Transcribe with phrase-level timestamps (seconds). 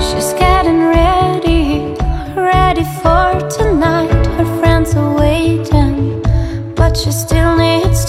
[0.00, 1.94] She's getting ready,
[2.34, 4.26] ready for tonight.
[4.38, 6.22] Her friends are waiting,
[6.74, 8.04] but she still needs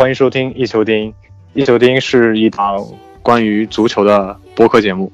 [0.00, 1.12] 欢迎收听一球电音。
[1.52, 2.82] 一球电音是一档
[3.22, 5.12] 关于足球的播客节目。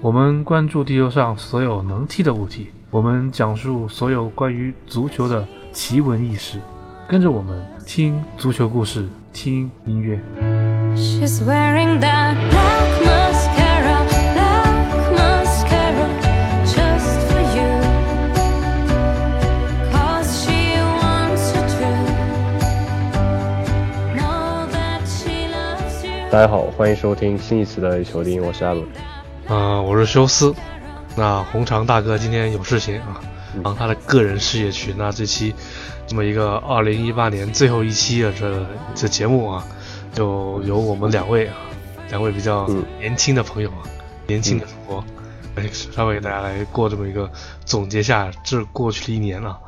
[0.00, 6.60] 我们关注地球上所有能踢的物体，我们讲述所有关于足球的奇闻异事。
[7.08, 10.16] 跟着我们听足球故事，听音乐。
[10.94, 13.02] She's wearing that black
[26.30, 28.86] 大家好，欢迎收听新一期的球丁，我是阿伦。
[29.46, 30.54] 啊、我是休斯。
[31.16, 33.18] 那红肠大哥今天有事情啊，
[33.64, 34.94] 忙他的个人事业去。
[34.94, 35.54] 那这期
[36.06, 39.64] 这么一个二零一八年最后一期的这这节目啊，
[40.12, 41.54] 就由我们两位啊，
[42.10, 43.80] 两位比较嗯年轻的朋友啊，
[44.26, 45.02] 年轻的主播，
[45.54, 47.30] 来稍微给大家来过这么一个
[47.64, 49.58] 总结下这过去的一年啊，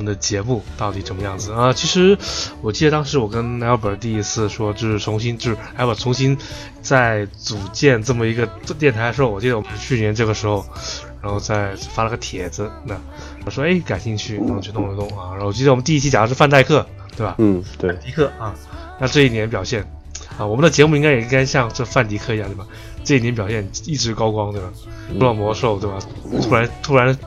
[0.00, 1.74] 我们的节目到底怎么样子啊？
[1.74, 2.16] 其实
[2.62, 6.38] 我记得当时我跟 Albert 第一次说，就是重新就是 Albert 重新
[6.80, 8.46] 再组建这么一个
[8.78, 10.64] 电台的时候，我记得我们去年这个时候，
[11.20, 12.98] 然后再发了个帖子，那
[13.44, 17.34] 我说哎感兴趣，然后去弄一弄啊，然后我记得我们第一期讲的是范戴克，对吧？
[17.36, 18.54] 嗯，对，迪克啊，
[18.98, 19.82] 那这一年表现
[20.38, 22.66] 啊，我们的节目应该也应该像这范迪克一样，对吧？
[23.04, 24.68] 这一年表现一直高光，对吧？
[25.12, 25.98] 出了魔兽，对吧？
[26.40, 27.18] 突然突然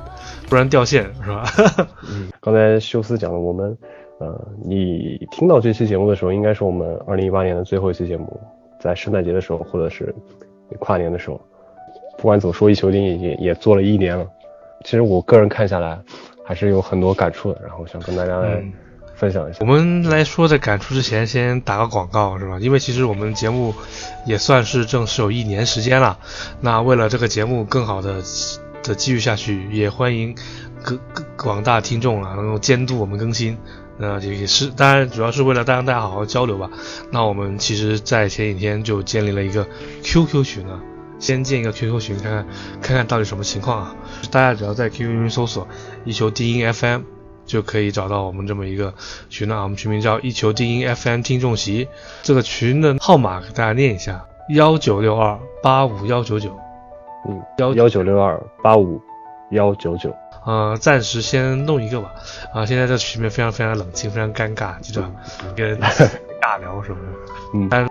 [0.50, 1.46] 突然掉线，是吧？
[2.10, 3.78] 嗯，刚才休斯讲了，我们
[4.20, 8.40] 呃，你听到这期节目的时候，应该是我们二零一八年的最后一期节目，
[8.80, 10.14] 在圣诞节的时候，或者是
[10.80, 11.40] 跨年的时候。
[12.16, 14.26] 不管怎么说，一球丁也也也做了一年了。
[14.86, 16.00] 其实我个人看下来，
[16.46, 18.72] 还是有很多感触的，然后想跟大家来嗯
[19.16, 19.60] 分享一下。
[19.62, 22.60] 我们来说，在感触之前，先打个广告，是吧？
[22.60, 23.74] 因为其实我们节目
[24.26, 26.20] 也算是正式有一年时间了。
[26.62, 28.22] 那为了这个节目更好的
[28.84, 30.36] 的继续下去，也欢迎
[30.84, 33.58] 各各广大听众啊，能够监督我们更新。
[33.98, 36.70] 那也也是，当然主要是为了让大家好好交流吧。
[37.12, 39.68] 那我们其实，在前几天就建立了一个
[40.04, 40.80] QQ 群啊，
[41.20, 42.48] 先建一个 QQ 群，看看
[42.82, 43.96] 看看到底什么情况啊。
[44.30, 45.68] 大家只要在 QQ 群搜索
[46.06, 47.02] “一球低音 FM”。
[47.46, 48.94] 就可以找到我们这么一个
[49.30, 49.64] 群了啊。
[49.64, 51.90] 我们群名叫“一球低音 FM 听众席”，
[52.24, 56.58] 这个群的号码给大家念一下：幺九六二八五幺九九。
[57.28, 59.02] 嗯，幺幺九六二八五
[59.52, 60.14] 幺九九。
[60.46, 62.12] 呃，暂时先弄一个吧。
[62.54, 65.16] 啊、现在这群里面非常非常冷清，非常尴尬，就这样
[65.56, 65.80] 跟
[66.42, 67.18] 尬聊什么的。
[67.54, 67.90] 嗯，但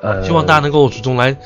[0.00, 1.36] 呃，希望大家能够主动来，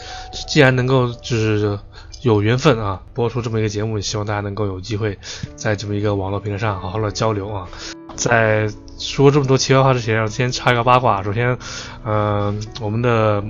[0.49, 1.79] 既然能够就是
[2.23, 5.19] 有缘分啊，播出这么一个节目，也希望大家能够有机会
[5.57, 7.67] 在这么一个网络平台上好好的交流啊。
[8.15, 8.69] 在
[8.99, 11.23] 说这么多奇怪话之前，先插一个八卦。
[11.23, 11.57] 首先，
[12.05, 13.43] 嗯、我们的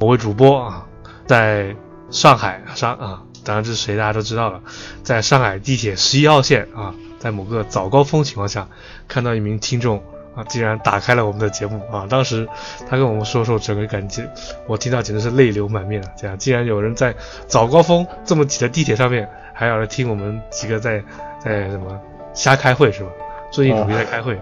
[0.00, 0.86] 某位主播啊，
[1.26, 1.76] 在
[2.10, 4.60] 上海上啊，当然这是谁大家都知道了，
[5.02, 8.68] 在上海地铁十一号线啊，在某个早高峰情况下，
[9.06, 10.02] 看到一名听众
[10.34, 12.06] 啊，竟然打开了我们的节目啊！
[12.08, 12.48] 当时
[12.88, 14.30] 他跟我们说说，整个感觉
[14.66, 16.10] 我听到简直是泪流满面啊！
[16.16, 17.14] 这样，竟然有人在
[17.46, 21.02] 早高峰这么挤的地铁上面，还要来听我们几个在
[21.42, 22.00] 在什么
[22.34, 23.10] 瞎开会是吧？
[23.50, 24.38] 最近主力在开会，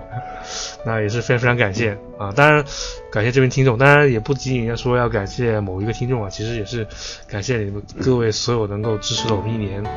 [0.85, 2.33] 那也是非常非常感谢啊！
[2.35, 2.65] 当然
[3.11, 6.87] 感谢这名听众，当然也不仅仅要说要感谢某一个听众啊，其实也是
[7.29, 9.91] 感谢你们各位所有能够支持了我们一年的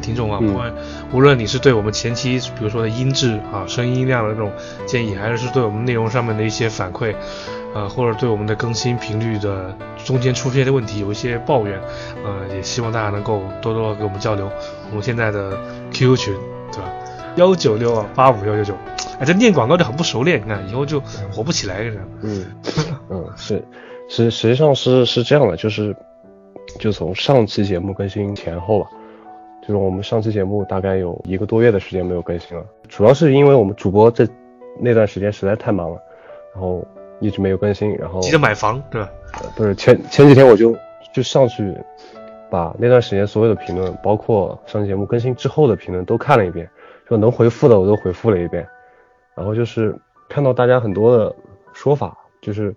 [0.00, 0.72] 听众啊，嗯不管
[1.12, 4.50] 无论你是对我们前期比如说的音质啊、声音量的这种
[4.86, 7.14] 建议，还是对我们内容上面的一些反馈，
[7.74, 11.78] 呃，或者对我们的更新频率的中间出现的问题有一些抱怨，
[12.24, 14.50] 呃，也希望大家能够多多地跟我们交流。
[14.90, 15.58] 我们现在的
[15.92, 16.34] QQ 群，
[16.72, 16.90] 对吧？
[17.36, 18.74] 幺九六二八五幺九九，
[19.18, 21.00] 哎，这念广告就很不熟练，你看以后就
[21.32, 22.08] 火不起来这样。
[22.22, 22.46] 嗯
[23.10, 23.62] 嗯，是，
[24.08, 25.94] 实实际上是是这样的，就是
[26.78, 28.88] 就从上期节目更新前后吧，
[29.62, 34.26] 就是我们上期节目大概有一个多月的时间没有更新了，主要是因为我们主播这
[34.80, 35.98] 那段时间实在太忙了，
[36.52, 36.86] 然后
[37.18, 39.10] 一直没有更新，然后急着买房，对吧？
[39.42, 40.76] 呃不是前前几天我就
[41.12, 41.74] 就上去
[42.48, 46.70] 把那段时间所有的评论，包括上期节目更新之后的评论都看了一遍，
[47.08, 48.66] 就能回复的我都回复了一遍，
[49.36, 49.94] 然后就是
[50.28, 51.34] 看到大家很多的
[51.72, 52.74] 说法，就是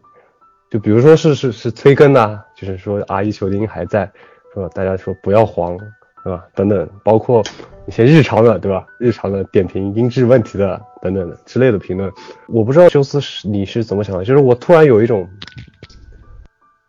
[0.70, 4.10] 就比如说是是是催更呐、就是说阿姨球丁还在，
[4.54, 4.68] 是吧？
[4.74, 5.78] 大家说不要黄，
[6.24, 6.46] 是吧？
[6.54, 7.42] 等等，包括
[7.88, 8.86] 一些日常的，对吧？
[9.00, 12.12] 日常的点评音质问题的等等的之类的评论。
[12.48, 15.26] 我不知道修斯是你是怎么想的，就是我突然有一种，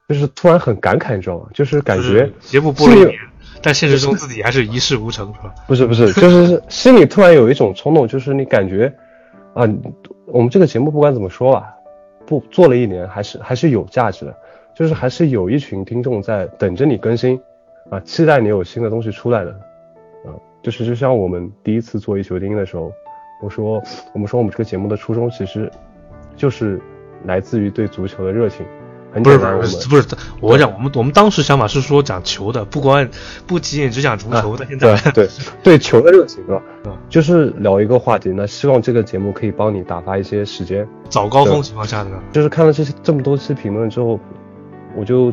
[0.09, 1.47] 就是突然很感慨，你知道吗？
[1.55, 3.17] 就是感觉节目播了一年，
[3.63, 5.55] 但现实中自己还是一事无成，是吧？
[5.67, 8.93] 不是不是，就是心里突然有一种冲动，就是你感觉
[9.55, 9.69] 啊，
[10.27, 11.75] 我们这个节目不管怎么说吧，
[12.27, 14.37] 不做了一年，还是还是有价值的，
[14.75, 17.41] 就是还是有一群听众在等着你更新
[17.91, 19.51] 啊，期待你有新的东西出来的。
[20.25, 22.93] 啊就是就像我们第一次做一球钉的时候，
[23.41, 23.81] 我说
[24.13, 25.71] 我们说我们这个节目的初衷其实
[26.35, 26.81] 就是
[27.25, 28.67] 来自于对足球的热情。
[29.13, 30.07] 很不是不是不是，
[30.41, 33.09] 我讲我们我们当时想法是说讲球的，不光
[33.47, 34.67] 不仅仅只讲足球的。
[34.67, 35.29] 现在对对
[35.63, 36.63] 对球的热情是吧？
[37.09, 40.87] 就是聊一个话题，那希望这个节目可以帮你打发一些时间。
[41.09, 44.19] 早高峰情况下的，就是看了这些这么多期评论之后，
[44.97, 45.33] 我就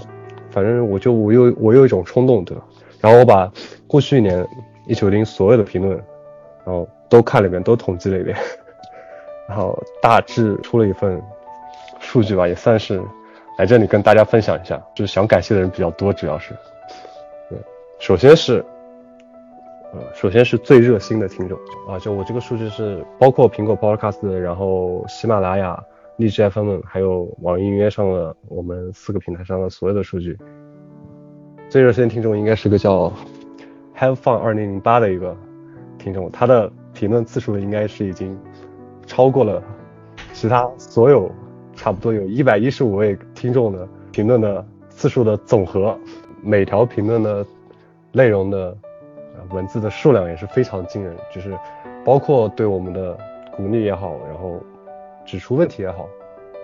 [0.50, 2.64] 反正我就我有我有一种冲动，对吧？
[3.02, 3.52] 然后我把
[3.88, 4.46] 过去一年。
[4.88, 5.98] 一九零所有的评论，
[6.64, 8.38] 然后都看了一遍，都统计了一遍，
[9.50, 11.20] 然后大致出了一份
[12.00, 13.02] 数据吧，也算是
[13.58, 14.82] 来这里跟大家分享一下。
[14.96, 16.54] 就是想感谢的人比较多，主要是，
[17.50, 17.58] 对，
[18.00, 18.64] 首先是，
[19.94, 21.58] 呃，首先是最热心的听众
[21.88, 25.82] 啊，就我这个数据是包括苹果 Podcast，然后喜马拉雅、
[26.18, 30.38] 荔枝 FM，还有网易云音乐上的我们四个平台上的所有的数据，
[31.70, 33.12] 最热心的听众应该是个叫。
[33.98, 35.34] Have Fun 二零零八的一个
[35.98, 38.38] 听众，他的评论次数应该是已经
[39.06, 39.64] 超过了
[40.34, 41.32] 其他所有
[41.76, 45.98] 差不多有一百一十五位听众的评论的次数的总和。
[46.42, 47.44] 每条评论的
[48.12, 48.78] 内容的
[49.50, 51.58] 文字的数量也是非常惊人，就是
[52.04, 53.18] 包括对我们的
[53.58, 54.62] 鼓励也好，然后
[55.26, 56.08] 指出问题也好，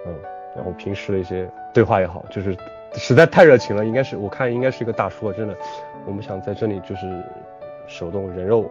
[0.05, 0.13] 嗯，
[0.55, 2.55] 然后平时的一些对话也好，就是
[2.93, 5.57] 实在太热情了，应该是我看应该是一个大叔，真的。
[6.05, 7.23] 我们想在这里就是
[7.87, 8.69] 手动人肉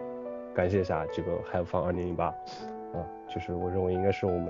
[0.55, 4.47] 感谢一下这个 Have Fun 二零零八啊，就是我认为应该是我们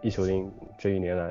[0.00, 1.30] 一球钉这一年来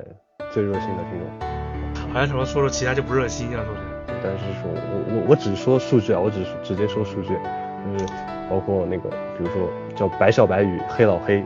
[0.52, 2.10] 最热心的听众。
[2.12, 3.64] 好像什么说说其他就不热心啊？
[3.66, 3.82] 说是？
[4.24, 8.06] 但是说我我我只说数据啊，我只直接说数据，就是
[8.50, 11.44] 包括那个比如说叫白小白与黑老黑，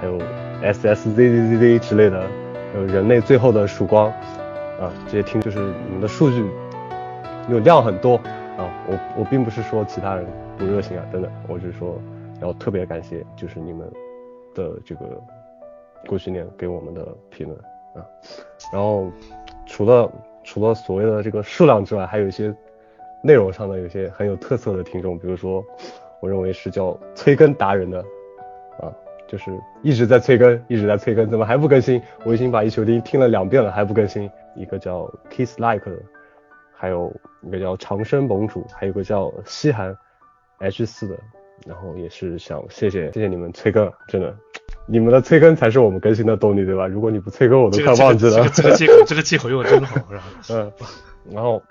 [0.00, 0.18] 还有
[0.62, 2.26] S S Z Z Z Z 之类的，
[2.72, 4.06] 还有人类最后的曙光
[4.80, 6.44] 啊，这些听就是你们的数据
[7.48, 8.20] 有量很多。
[8.58, 10.26] 啊，我我并不是说其他人
[10.58, 11.98] 不热心啊，等等，我只是说
[12.42, 13.90] 要特别感谢，就是你们
[14.54, 15.00] 的这个
[16.06, 17.58] 过去年给我们的评论
[17.94, 18.06] 啊。
[18.72, 19.10] 然后
[19.66, 20.10] 除了
[20.44, 22.54] 除了所谓的这个数量之外，还有一些
[23.22, 25.64] 内容上的有些很有特色的听众，比如说
[26.20, 27.98] 我认为是叫催更达人的
[28.80, 28.92] 啊，
[29.26, 29.50] 就是
[29.82, 32.02] 一直在催更，一直在催更，怎么还不更新？
[32.24, 34.30] 我已经把一球钉听了两遍了，还不更新。
[34.54, 35.96] 一个叫 Kiss Like 的。
[36.74, 37.12] 还有
[37.42, 39.96] 一个叫长生盟主，还有个叫西寒
[40.58, 41.16] H 四的，
[41.64, 44.36] 然后也是想谢谢谢谢你们催更，真的，
[44.86, 46.86] 你们的催更才是我们更新的动力，对吧？
[46.86, 48.48] 如果你不催更，我都快忘记了。
[48.48, 49.96] 这个借口，这个借口用的真好？
[50.50, 50.72] 嗯。
[51.30, 51.62] 然后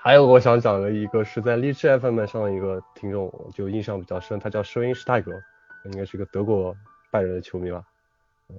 [0.00, 5.32] 还有我想讲的一个是在荔枝 FM 上的一个听众，就印象比较深，他叫收音师泰格，
[5.84, 6.74] 应该是个德国
[7.10, 7.82] 拜仁的球迷吧？
[8.48, 8.56] 嗯，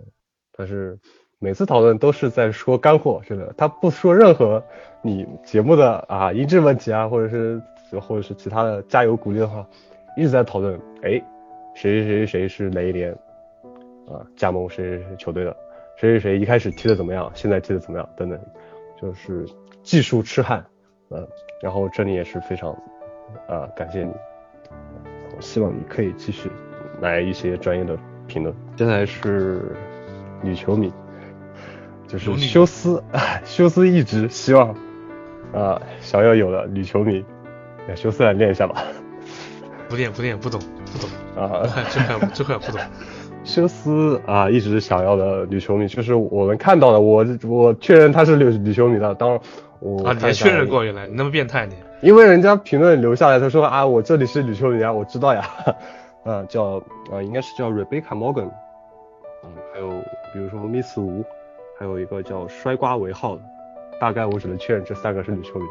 [0.54, 0.98] 他是。
[1.38, 4.64] 每次讨论都是在说干货，真的，他不说任何
[5.02, 7.62] 你节目的啊音质问题啊，或者是
[8.00, 9.68] 或者是其他的加油鼓励的话，
[10.18, 11.22] 一直在讨论，哎，
[11.76, 13.16] 谁谁谁谁是哪一年
[14.08, 15.56] 啊加盟谁谁谁球队的，
[15.98, 18.40] 谁谁谁一开始踢的怎么样，现在踢的怎么样等等，
[19.02, 19.46] 就是
[19.84, 20.66] 技术痴汉，
[21.10, 21.28] 嗯，
[21.62, 22.72] 然后这里也是非常
[23.48, 24.12] 啊感谢你，
[25.36, 26.52] 我希望你可以继续
[27.02, 27.98] 来一些专业的
[28.28, 28.56] 评论。
[28.78, 29.76] 现在是
[30.42, 30.92] 女球迷。
[32.08, 33.04] 就是休斯，
[33.44, 34.76] 休斯一直希望
[35.52, 37.26] 啊，想要有的女球迷，
[37.88, 38.84] 让休斯来练一下吧。
[39.90, 40.62] 不练不练，不懂
[40.94, 42.80] 不懂啊，这块这块不懂。
[43.46, 49.16] 休斯啊，一直想要的女球迷，就是我们看到的，我我确认她是女女球迷的。
[49.16, 49.40] 当然
[49.80, 51.76] 我啊，你确认过原来你那么变态你？
[52.02, 55.48] 因为人家评论留下来，他说啊，我这里是女球迷啊，我知道呀。
[56.24, 58.50] 啊， 叫啊，应该是叫 Rebecca Morgan。
[59.44, 59.90] 嗯，还有
[60.34, 61.24] 比如说 Miss 吴。
[61.78, 63.42] 还有一个叫摔瓜为号的，
[64.00, 65.66] 大概我只能确认这三个是女球迷。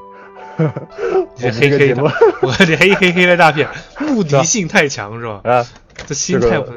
[1.35, 2.02] 这黑黑的，
[2.43, 3.66] 我这黑黑黑的大片，
[3.99, 5.40] 目的性太强是吧？
[5.45, 5.64] 啊，
[6.07, 6.73] 这心态不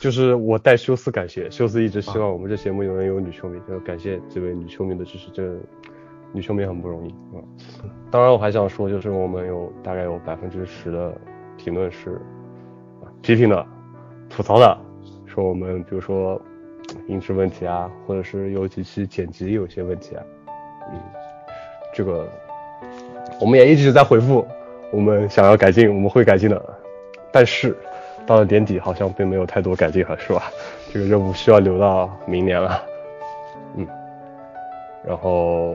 [0.00, 5.42] 就是我代休斯感谢，休斯一直希望我们这节目永远有女球迷，就感谢这位女球迷的支持，这
[6.32, 7.38] 女球迷很不容易啊。
[8.10, 11.14] 当然我还想说，就是我们有大概有百分之十的
[11.56, 12.20] 评论是
[13.20, 13.66] 批评的、
[14.28, 14.78] 吐槽的，
[15.26, 16.40] 说我们比如说。
[17.06, 20.24] 音质问题啊，或者是有几期剪辑有些问题啊，
[20.92, 20.98] 嗯，
[21.94, 22.28] 这个
[23.40, 24.44] 我们也一直在回复，
[24.90, 26.60] 我们想要改进，我们会改进的，
[27.30, 27.76] 但是
[28.30, 30.44] 到了年底好像并没有太多改进了，是吧？
[30.94, 32.80] 这个任务需要留到明年了。
[33.74, 33.84] 嗯，
[35.04, 35.74] 然后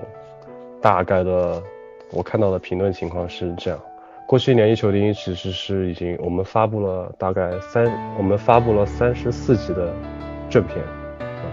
[0.82, 1.62] 大概的
[2.12, 3.78] 我看到的评论情况是这样：
[4.26, 9.94] 过去一年一球零其实是已经我们发布了大概三，我们发布了三十四集的
[10.50, 10.78] 正片，
[11.20, 11.44] 啊，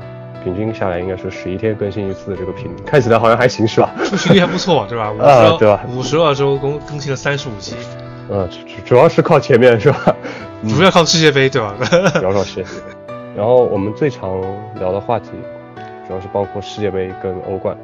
[0.44, 3.90] 平均下来应该是十一天更新一次的这个频率，看起来好像还行是吧？
[4.06, 5.12] 出勤率还不错，对吧？
[5.18, 5.84] 啊，对吧？
[5.88, 7.74] 五十二周更更新了三十五期，
[8.30, 10.14] 嗯，主主要是靠前面是吧？
[10.68, 11.76] 主要靠世界杯对吧？
[12.14, 12.68] 主要靠世界杯。
[13.36, 14.40] 然后我们最常
[14.76, 15.30] 聊的话题，
[16.06, 17.76] 主要是包括世界杯跟欧冠，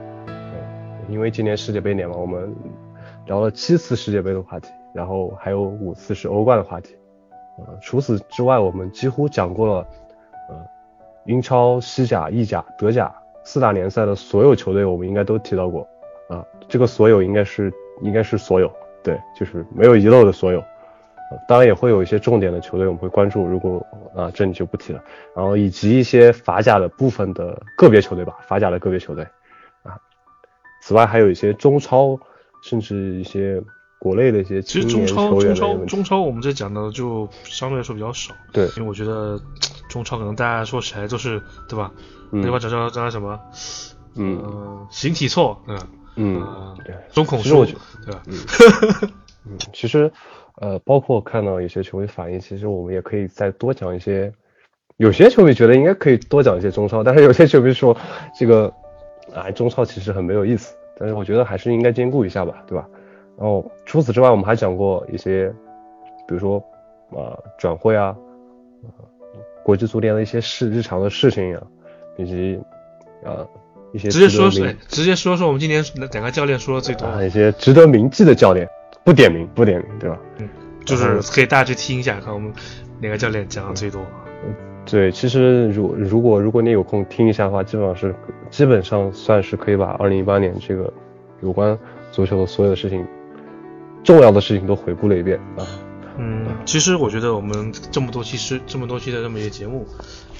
[1.09, 2.55] 因为今年世界杯年嘛，我们
[3.27, 6.97] 聊了七次世界杯的话题，然后还有五次是欧冠的话题，
[7.59, 9.87] 呃，除此之外，我们几乎讲过了，
[10.49, 10.57] 呃，
[11.25, 15.89] 英超、西甲、意甲、德甲四大联赛的所有球队，我们应该都提到过，
[16.29, 18.71] 啊，这个所有应该是应该是所有，
[19.03, 20.63] 对，就是没有遗漏的所有。
[21.47, 23.85] 当然也会有一些重点的球队我们会关注，如果
[24.17, 25.03] 啊这里就不提了。
[25.37, 29.25] 然后以及一些法甲的部分的个别球队吧，法甲的个别球队
[29.83, 29.99] 啊。
[30.81, 32.19] 此外还有一些中超，
[32.63, 33.63] 甚至一些
[33.99, 39.39] 国内的一些其实中超中超中超我们这讲的就相对来说比较少，对，因为我觉得
[39.91, 41.93] 中超可能大家说起来都是对吧？
[42.31, 42.59] 对吧？
[42.59, 43.39] 叫叫叫什么？
[44.17, 45.79] 嗯，形体错，嗯
[46.17, 46.77] 嗯，
[47.13, 48.23] 中孔数，对吧？
[49.45, 50.11] 嗯， 其实。
[50.61, 54.33] 呃，包括看到有些球迷反映，其实我们也可以再多讲一些。
[54.97, 57.97] 有些球迷觉得应该可以多讲一些中超，但是有些球迷说
[58.37, 58.73] 这个
[59.33, 60.75] 啊中超其实很没有意思。
[60.99, 62.85] 但是我觉得还是应该兼顾一下吧，对吧？
[63.39, 65.49] 然后除此之外，我们还讲过一些，
[66.27, 66.59] 比如说
[67.13, 68.17] 啊转会啊，
[69.63, 71.63] 国际足联的一些事日常的事情呀，
[72.17, 72.61] 以及
[73.25, 73.47] 啊
[73.93, 78.69] 一些直接说说，直接说说我们今年哪个教练说的最多啊一些值得铭记的教练。
[79.05, 80.19] 不点名，不点名，对吧？
[80.39, 80.49] 嗯，
[80.85, 82.53] 就是可以大家去听一下，看我们
[83.01, 84.01] 哪个教练讲的最多。
[84.45, 88.15] 嗯，对，其实如如果如果你有空听一下的话，基本上是
[88.51, 90.93] 基本上算是可以把二零一八年这个
[91.43, 91.79] 有关
[92.13, 93.07] 足球的所有的事情，
[94.05, 95.67] 重要的事情都回顾了一遍啊。
[96.21, 99.87] 嗯，其实我觉得我们这么多期是这么多期的这么一个节目，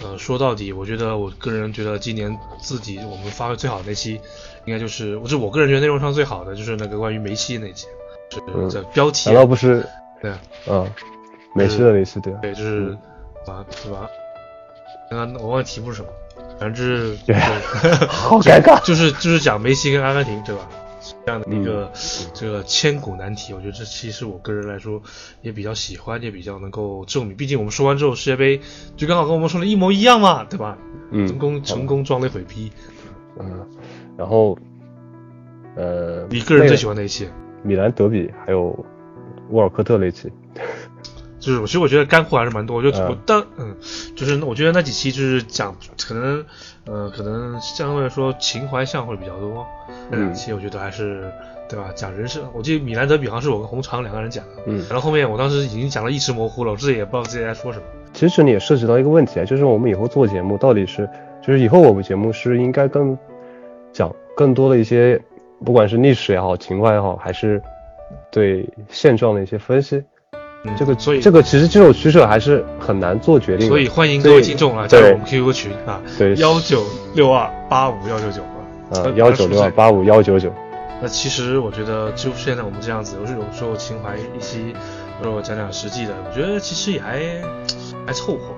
[0.03, 4.21] 呃，说到底，我觉得我个人觉得今年自己我们发挥最好的那期，
[4.65, 7.87] 应该就是我是我个人觉得内容上最好的就是那个关于梅西那期。
[8.31, 9.85] 是这标题，难道不是？
[10.21, 10.33] 对，
[10.69, 10.87] 嗯，
[11.55, 12.97] 梅西的梅西，对，对，就是
[13.47, 14.09] 啊，是吧？
[15.11, 16.09] 刚刚我忘记题目是什么，
[16.59, 17.35] 反正就是对，
[18.09, 20.69] 好尴尬， 就是就是讲梅西跟阿根廷，对吧？
[21.25, 21.91] 这样的一个
[22.35, 25.01] 这个千古难题，我觉得这其实我个人来说
[25.41, 27.35] 也比较喜欢，也比较能够证明。
[27.37, 28.61] 毕竟我们说完之后，世界杯
[28.97, 30.77] 就刚好跟我们说的一模一样嘛，对吧？
[31.11, 32.71] 嗯，成功成功装了一回逼。
[33.39, 33.67] 嗯，
[34.19, 34.59] 然后
[35.77, 37.29] 呃，你个人最喜欢哪一期？
[37.63, 38.85] 米兰德比还有
[39.51, 40.31] 沃尔科特那期，
[41.39, 42.77] 就是其实我觉得干货还是蛮多。
[42.77, 43.75] 我就我当嗯，
[44.15, 45.75] 就是我觉得那几期就是讲
[46.07, 46.45] 可能
[46.85, 49.67] 呃可能相对来说情怀向会比较多。
[50.11, 51.31] 那两期我觉得还是
[51.69, 51.91] 对吧？
[51.95, 54.63] 讲人生，我记得米兰德比好像是我跟红肠两个人讲的。
[54.67, 54.85] 嗯。
[54.89, 57.85] 然后后面我当时已经讲的意识模糊了，我自己也不知道自己在说什么。
[58.13, 61.09] 其实这里也涉及到一个问题啊，就是我们以后做节目到底是
[61.41, 63.17] 就是以后我们节目是应该更
[63.93, 65.21] 讲更多的一些。
[65.65, 67.61] 不管是历史也好，情怀也好，还是
[68.31, 70.03] 对现状的一些分析，
[70.77, 73.69] 这个所以这个其实这种取舍还是很难做决定。
[73.69, 76.83] 所以欢迎各位听众啊加入我们 QQ 群啊，对幺九
[77.15, 78.43] 六二八五幺九九
[78.93, 80.53] 啊，幺九六二八五幺九九。
[81.01, 84.59] 那其实我觉得就现在我们这样子，有时候有时候情怀一些，
[85.19, 87.21] 有时候讲讲实际的，我觉得其实也还
[88.07, 88.55] 还凑合。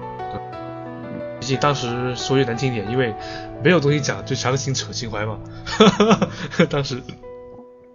[1.56, 3.14] 当时说句难听点，因为
[3.62, 5.38] 没有东西讲，就强行扯情怀嘛。
[6.70, 7.00] 当时，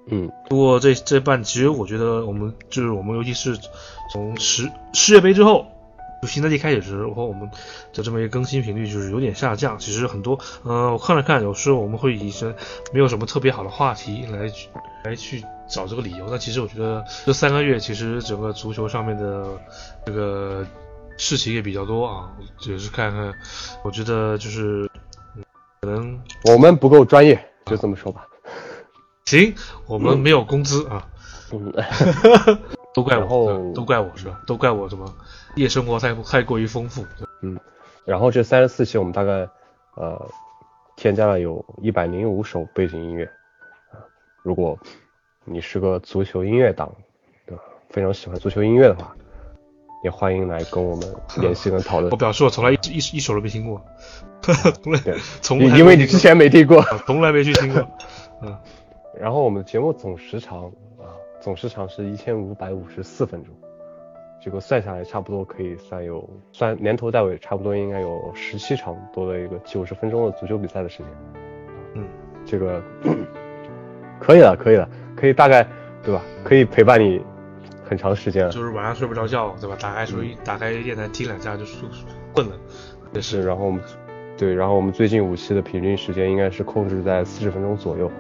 [0.08, 3.58] 嗯，不过这这半，其实我觉得我们就是我们，尤其是
[4.12, 5.66] 从十世界杯之后，
[6.22, 7.50] 就新赛季开始时候，我们
[7.94, 9.78] 的这么一个更新频率就是有点下降。
[9.80, 12.54] 其实很多，嗯，我看了看，有时候我们会以一些
[12.94, 14.52] 没有什么特别好的话题来
[15.04, 16.28] 来去找这个理由。
[16.30, 19.46] 但其实我觉得这三个月，其实整个足球上面的
[20.06, 20.66] 这个。
[21.18, 22.32] 事情也比较多啊，
[22.68, 23.34] 也是看看，
[23.84, 24.90] 我觉得就是
[25.82, 28.28] 可能我们不够专业，就这么说吧。
[29.26, 29.56] 行，
[29.88, 31.08] 我们没有工资啊，
[31.52, 31.74] 嗯，
[32.94, 34.42] 都怪我，都怪我是吧？
[34.46, 35.06] 都怪我什么？
[35.56, 37.06] 夜生活太太过于丰富。
[37.42, 37.60] 嗯，
[38.06, 39.48] 然后这三十四期我们大概
[39.96, 40.30] 呃
[40.96, 43.26] 添加了有一百零五首背景音乐
[43.92, 43.98] 啊，
[44.44, 44.78] 如果
[45.44, 46.94] 你是个足球音乐党，
[47.48, 47.64] 对吧？
[47.90, 49.16] 非常喜欢足球音乐的话。
[50.06, 52.12] 也欢迎来跟我们 联系跟讨论。
[52.12, 53.82] 我表示我从来一一一首都没听过，
[54.84, 55.00] 从来
[55.42, 57.84] 从因为你之前没听过，从来没去听过。
[58.44, 58.56] 嗯，
[59.20, 60.66] 然后我们的节目总时长
[61.00, 61.10] 啊，
[61.42, 63.52] 总时长是一千五百五十四分钟，
[64.40, 71.08] 这个算下来差不多可以算有算年头带尾，差不多应该有十七场多的一个九十分钟的足球比赛的时间。
[71.96, 72.06] 嗯，
[72.46, 72.80] 这个
[74.22, 75.66] 可以了，可以了，可以大概
[76.04, 76.22] 对吧？
[76.44, 77.20] 可以陪伴你
[77.88, 78.52] 很长时间了。
[78.52, 79.76] 就是晚上睡不着觉，对吧？
[79.80, 81.88] 打开手机，打开电台听两下就睡
[82.34, 82.56] 困了。
[83.14, 83.82] 也是，然后我们
[84.38, 88.12] 对，然后我们最近五期的平均时间应该是控制在四十分钟左右。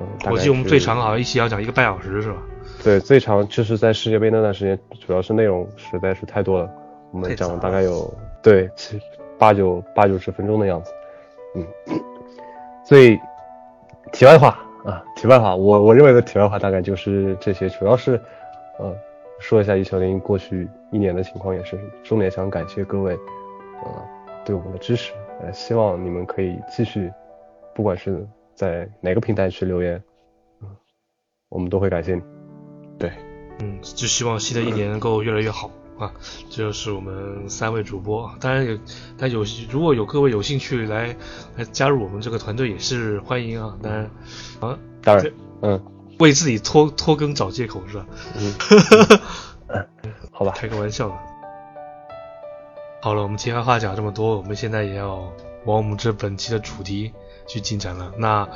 [0.00, 2.38] 嗯，我记得我们最长好像一期要讲一个半小时，是吧？
[2.82, 6.70] 对，最长就是在世界杯那段时间，主要是内容实在是太多了，
[7.12, 8.12] 我们讲了大概有
[8.42, 9.00] 对七
[9.38, 10.92] 八九八九十分钟的样子。
[11.54, 11.66] 嗯，
[12.84, 13.18] 所以
[14.12, 18.20] 题外话啊，题外话，我我认为的题外话大概就是这些，主要是
[18.78, 18.94] 呃
[19.42, 23.12] 说一下一球零过去一年的情况，也是重点想感谢各位
[23.84, 24.08] 呃
[24.44, 27.12] 对我们的支持，呃希望你们可以继续，
[27.74, 30.02] 不管是在哪个平台去留言，
[30.60, 30.68] 嗯，
[31.48, 32.22] 我们都会感谢你。
[32.98, 33.10] 对，
[33.58, 35.68] 嗯，就希望新的一年能够越来越好
[35.98, 36.14] 啊！
[36.48, 38.78] 这就是我们三位主播，当然有，
[39.18, 41.16] 但有如果有各位有兴趣来
[41.56, 43.76] 来加入我们这个团队也是欢迎啊！
[43.82, 44.04] 当然
[44.60, 45.32] 啊，当然，
[45.62, 45.82] 嗯，
[46.18, 48.06] 为自己拖拖更找借口是吧？
[48.36, 48.54] 嗯，
[50.32, 51.14] 好吧，开个玩笑的。
[53.00, 55.16] 好了，我们题外话讲这么多，我们现在也要
[55.64, 57.12] 往我们这本期的主题
[57.46, 58.12] 去进展了。
[58.16, 58.48] 那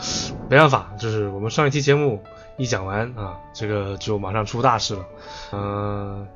[0.48, 2.22] 没办法，就是我们上一期节目。
[2.58, 5.04] 一讲完啊，这个就马上出大事了。
[5.52, 6.26] 嗯，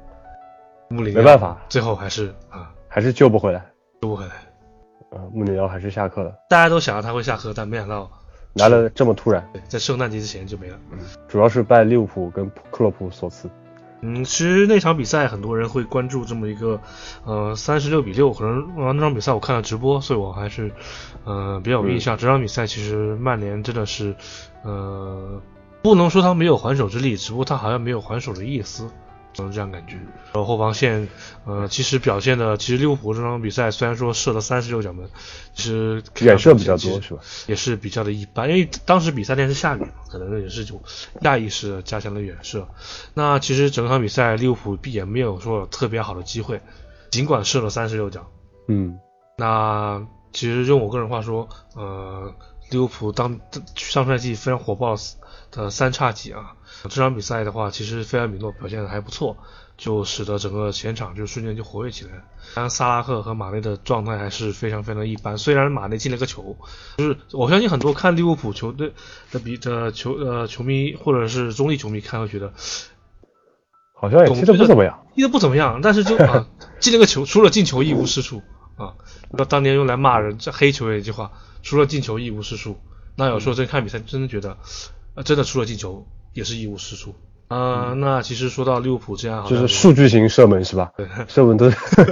[0.91, 3.65] 穆里没办法，最后还是啊，还是救不回来，
[4.03, 4.33] 救不回来。
[5.13, 6.35] 啊，穆里尼奥还是下课了。
[6.51, 8.11] 大家都想到他会下课，但没想到
[8.55, 9.49] 来了这么突然。
[9.53, 10.79] 对，在圣诞节之前就没了。
[10.93, 13.49] 嗯，主要是拜利物浦跟克洛普所赐。
[14.01, 16.81] 嗯，其实那场比赛很多人会关注这么一个，
[17.25, 20.73] 呃，三十六比六，可能啊那场比赛我看了直播，所以我还是
[21.25, 22.17] 呃比较有印象。
[22.17, 24.15] 这场比赛其实曼联真的是，
[24.63, 25.41] 呃。
[25.83, 28.91] 不能说他没有还手之力，只不过他好像没有还手的意思，
[29.33, 29.95] 总是这样感觉。
[29.95, 31.09] 然后后防线，
[31.45, 35.09] 呃，其实表现的，其实利物浦这场比赛虽然说射了三十六脚门，
[35.55, 37.21] 其实远射比较多是吧？
[37.47, 40.81] 也是比较的一般，因为当时比赛天是下雨，可能也是就
[41.23, 42.69] 下意识加强了远射。
[43.15, 46.61] 那其实整场比赛利物浦也没有说特别好的机会，
[47.11, 48.27] 尽管射了三十六脚。
[48.69, 48.99] 嗯，
[49.37, 52.33] 那其实用我个人话说，呃，
[52.71, 53.41] 利物浦当
[53.75, 54.95] 上赛季非常火爆。
[55.51, 59.37] 的三叉戟啊，这场比赛的话，其实菲尔米诺表现的还不错，
[59.77, 62.11] 就使得整个前场就瞬间就活跃起来。
[62.55, 65.37] 当然，萨拉赫和马内的状态还是非常非常一般。
[65.39, 66.57] 虽然马内进了个球，
[66.99, 68.93] 就是我相信很多看利物浦球队
[69.33, 72.53] 的比的球呃球迷或者是中立球迷看会觉得，
[73.95, 75.81] 好像也踢得不怎么样，踢得不怎么样。
[75.83, 76.47] 但是就啊
[76.79, 78.43] 进了个球，除了进球一无是处
[78.77, 78.95] 啊。
[79.31, 81.33] 那当年用来骂人这黑球员一句话，
[81.63, 82.79] 除了进球一无是处。
[83.17, 84.57] 那有时候真看比赛，真的觉得。
[85.15, 87.15] 啊，真的出了进球也是一无是处
[87.49, 87.95] 啊。
[87.97, 90.93] 那其实说到利物浦这样，就是数据型射门是吧？
[90.97, 91.71] 对， 射门都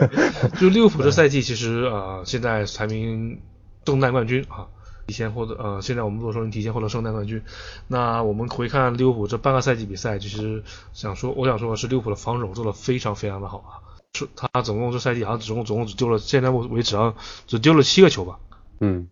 [0.61, 3.41] 就利物浦这赛季其实啊，现在排名
[3.87, 4.67] 圣诞冠军啊，
[5.07, 7.43] 提前获得呃，现在我们如果说你提前获得圣诞冠军，
[7.87, 13.73] 那我们回看利物浦这半个赛季比赛，其实想说，我想说的是利物浦的防守做的非常非常的好啊。
[14.15, 17.15] 是他总共这赛季好像总共总共只丢了，现在为止啊，
[17.47, 18.39] 只丢了七个球吧？
[18.81, 19.09] 嗯，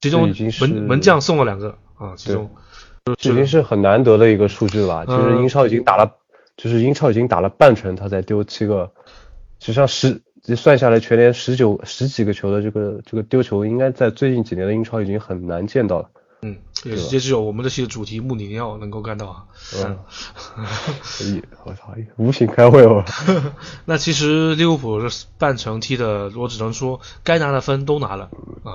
[0.00, 2.50] 其中门门将送了两个啊，其中。
[3.18, 5.04] 这已经是很难得的一个数据了。
[5.06, 6.16] 其实英超已经打了，
[6.56, 8.92] 就是英超已经打了半程，他才丢七个。
[9.58, 10.22] 实际上十
[10.56, 16.08] 算下来，全年十九十几个球的这个这个丢球，应该在最近几年的英超已经很难见到了。
[16.42, 19.44] 嗯，也也只有我们这期的主题穆里尼奥能够干到啊。
[21.22, 23.04] 嗯，我操，无情开会哦。
[23.84, 28.30] 那其实利物浦这半程踢的，我只能说该拿的分都拿了
[28.64, 28.72] 啊，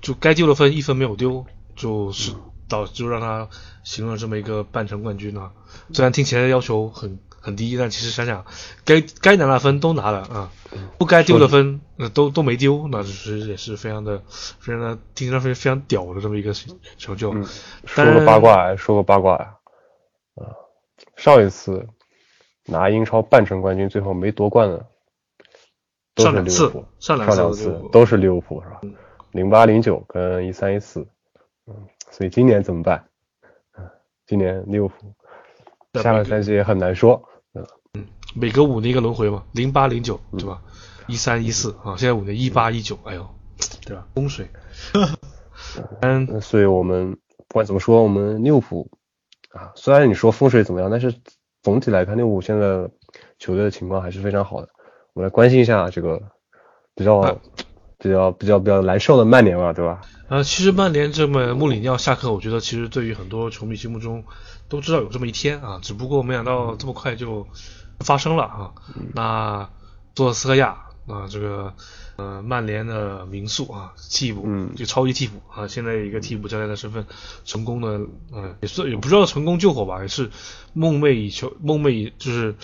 [0.00, 1.44] 就该丢的分一分没有丢，
[1.76, 2.32] 就是。
[2.74, 3.48] 导就让他
[3.84, 5.50] 形成了这么一个半程冠军呢。
[5.92, 8.44] 虽然听起来要求很很低，但其实想想，
[8.84, 10.50] 该该拿的分都拿了啊，
[10.98, 16.52] 不该丢的分那都都没丢，那就是也是非常的非常的听起来非非常屌的这么一个
[16.98, 17.32] 成就。
[17.84, 19.56] 说个八卦，说个八卦呀，
[20.36, 20.56] 啊，
[21.16, 21.86] 上一次
[22.64, 24.86] 拿英超半程冠军最后没夺冠的，
[26.14, 28.80] 都是利物浦，上两次都是利物浦是吧？
[29.32, 31.06] 零八零九跟一三一四，
[31.66, 31.74] 嗯。
[32.16, 33.08] 所以今年怎么办？
[33.76, 33.90] 嗯，
[34.24, 34.94] 今年利物浦
[36.00, 37.20] 下个赛季也很难说。
[37.54, 40.62] 嗯嗯，每隔五年一个轮回嘛，零八零九对吧？
[41.08, 43.28] 一三一四啊，现在五年一八一九，哎呦，
[43.84, 44.06] 对吧？
[44.14, 44.48] 风水。
[46.02, 48.88] 嗯，所以我们不管怎么说，我们利物浦
[49.50, 51.12] 啊，虽然你说风水怎么样，但是
[51.62, 52.88] 总体来看，利物浦现在
[53.40, 54.68] 球队的情况还是非常好的。
[55.14, 56.22] 我们来关心一下这个
[56.94, 57.40] 比较
[58.04, 60.02] 比较比较比较难受的曼联吧，对吧？
[60.28, 64.22] 呃，其实曼联这么穆里尼奥下课，我觉得其实对于很多球迷心目中
[64.68, 67.46] 都知道有这么一天啊，只不过没想到这么快就
[68.00, 68.72] 发生了啊。
[69.14, 69.70] 那
[70.14, 71.72] 索斯克亚啊，这个
[72.16, 77.06] 呃曼联的名宿啊，替补，嗯就超级替补啊，现在一个替补教练的身份，
[77.46, 77.88] 成功的
[78.32, 80.30] 呃也算也不知道成功救火吧，也是
[80.74, 82.54] 梦寐以求，梦寐以就是。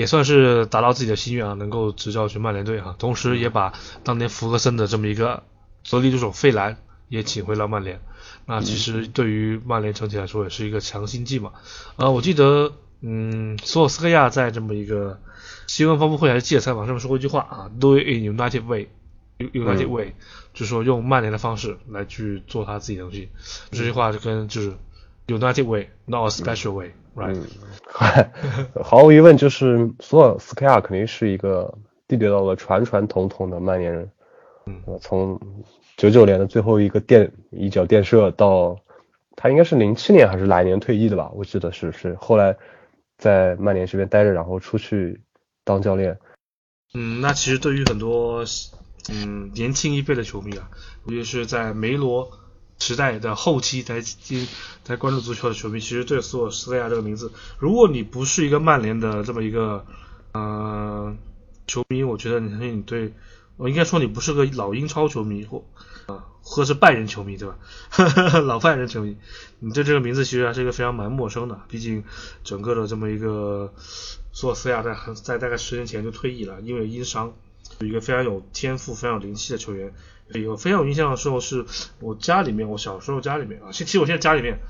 [0.00, 5.42] 也算是达到自己的心愿啊，能够执教去曼联队啊，同时也把当年福格森的这么一个
[5.84, 8.00] 得力助手费兰也请回了曼联。
[8.46, 11.52] 那其实对于曼联整体来说也是一个强心剂嘛。
[11.96, 15.20] 呃，我记得，嗯，索尔斯克亚在这么一个
[15.66, 20.14] 新闻发布会还是记者采访上面说过一句话啊，Do it in United way，United 嗯 way，
[20.54, 23.28] 就是说用曼联的方式来去做他自己的东西。
[23.70, 24.72] 这句话就跟就是
[25.26, 26.92] United way，not a special way，right？
[27.16, 27.46] 嗯，
[28.82, 31.72] 毫无疑问，就是索尔斯克亚肯定是一个
[32.08, 34.10] 地地道道的传传统统的曼联人。
[34.66, 35.40] 嗯呃，从
[35.96, 38.78] 九九年的最后一个垫一脚垫射到
[39.34, 41.30] 他应该是零七年还是哪一年退役的吧？
[41.34, 42.56] 我记得是是后来
[43.18, 45.20] 在曼联这边待着，然后出去
[45.64, 46.18] 当教练。
[46.94, 48.44] 嗯，那其实对于很多
[49.10, 50.70] 嗯年轻一辈的球迷啊，
[51.06, 52.30] 尤其是在梅罗
[52.80, 54.48] 时代的后期才进
[54.84, 59.84] 才关注足球的球迷，其实对索尔斯维亚这个名字，如果你不是一个曼联的这么一个
[60.32, 61.14] 呃
[61.66, 63.12] 球迷，我觉得你你对
[63.56, 65.64] 我应该说你不是个老英超球迷或
[66.06, 67.58] 啊或是拜仁球迷对吧？
[68.40, 69.16] 老拜仁球迷，
[69.58, 72.02] 你对这个名字其实还是一个非常蛮陌生的，毕竟
[72.42, 73.72] 整个的这么一个
[74.32, 77.34] 索尔斯克亚在在大概十年前就退役了，因为因伤。
[77.78, 79.94] 有一个非常有天赋、非常有灵气的球员。
[80.34, 81.64] 有非常有印象的时候，是
[81.98, 84.60] 我家里面，我小时候家里面啊，其实我现在家里面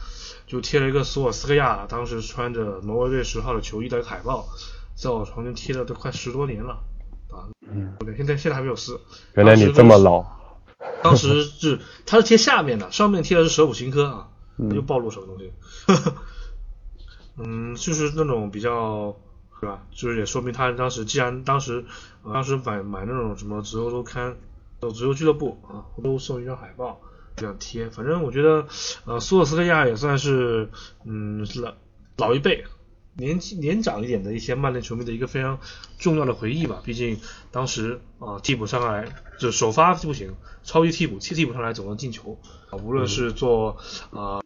[0.46, 4.48] 就贴了一个索尔斯克亚当时穿着挪威队十号的球衣的海报，
[4.94, 6.78] 在我床前贴了都快十多年了
[7.30, 7.50] 啊。
[7.68, 9.00] 嗯，现在现在还没有撕。
[9.34, 10.24] 原来你这么老。
[11.02, 15.52] 当时是他是贴下面的，上面贴的是舍甫琴科啊，嗯又暴露什么东西？
[17.36, 19.16] 嗯，就是那种比较。
[19.60, 19.82] 对吧？
[19.94, 21.84] 就是也说明他当时既然当时，
[22.22, 24.34] 呃、当时买买那种什么足球周刊、
[24.80, 27.00] 足球俱乐部啊，都送一张海报
[27.36, 27.90] 这样贴。
[27.90, 28.66] 反正我觉得，
[29.04, 30.70] 呃，索尔斯克亚也算是
[31.04, 31.74] 嗯老
[32.16, 32.64] 老一辈、
[33.14, 35.58] 年纪年长一点的一些曼联球迷的一个非常
[35.98, 36.80] 重要的回忆吧。
[36.84, 37.18] 毕竟
[37.50, 42.38] 当时啊替补上来就首发不行，超级替补替替补上来总能进球
[42.70, 43.76] 啊，无论是做
[44.10, 44.40] 啊。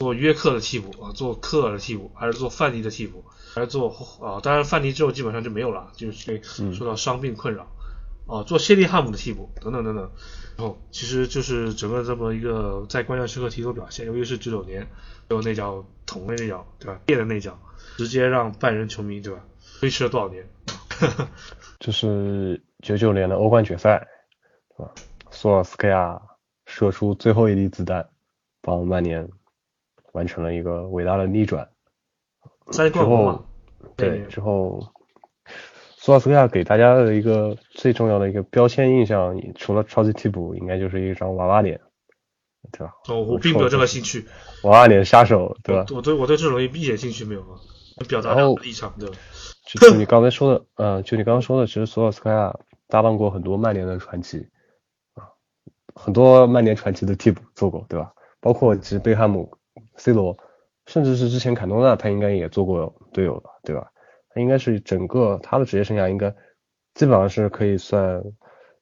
[0.00, 3.88] 做约克的替补啊，做科尔的替补，还是做范尼的替补，还是做
[4.20, 6.42] 啊，当然范尼之后基本上就没有了，就是被
[6.74, 7.72] 受到伤病困扰
[8.26, 10.10] 啊，做谢利汉姆的替补等等等等，
[10.56, 14.86] 然后其实就是整个这么一个在关键时刻提出表现，尤其是九九年，
[15.28, 17.00] 有那脚捅的那脚，对吧？
[17.04, 17.58] 变的那脚，
[17.96, 19.44] 直接让拜仁球迷对吧？
[19.80, 20.48] 推迟了多少年？
[21.80, 24.06] 就是九九年的欧冠决赛，
[24.76, 24.92] 对吧？
[25.30, 26.20] 索尔斯克亚
[26.66, 28.08] 射出最后一粒子弹，
[28.60, 29.28] 帮曼联。
[30.12, 31.68] 完成了一个伟大的逆转，
[32.70, 33.44] 之后，
[33.96, 34.80] 对之后，
[36.04, 41.80] 索尔斯克亚给大家的一个最重要的一个标签印象，除了超级替补，应该就是一张娃娃脸，
[42.70, 42.92] 对吧？
[43.08, 44.26] 哦，我并没有这个兴趣。
[44.64, 45.86] 娃娃脸杀手，对吧？
[45.94, 47.56] 我对我对这种一点兴趣没有啊，
[48.06, 49.16] 表达立场，对吧？
[49.64, 52.54] 就你刚才说的，嗯、呃，就你刚刚说的，其实索尔斯克亚
[52.88, 54.46] 搭档过很多曼联的传奇
[55.14, 55.24] 啊，
[55.94, 58.12] 很多曼联传奇的替补做过，对吧？
[58.42, 59.50] 包括其实贝汉姆。
[59.96, 60.36] C 罗，
[60.84, 63.86] 甚至是之前坎多纳，他应该也做过队友吧，对吧？
[64.34, 66.28] 他应该是整个他的职业生涯应该
[66.94, 68.02] 基本上是可以算，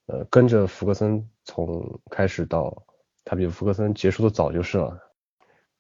[0.07, 2.83] 呃，跟着福格森从开始到
[3.25, 4.99] 他比福格森结束的早就是了。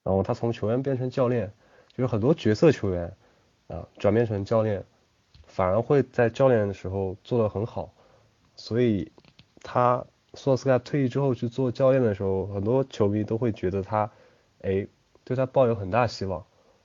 [0.02, 1.52] 然后他从球员变成教练，
[1.88, 3.16] 就是很多角色球员
[3.68, 4.84] 啊转变成教练，
[5.46, 7.94] 反而会在教练的时候做得很好。
[8.56, 9.10] 所以
[9.62, 10.04] 他
[10.34, 14.10] 索尔斯克退役之后去做教练的时候，很多球迷都会觉得他，
[14.60, 14.86] 哎。
[15.24, 16.44] 对他抱有很大希望，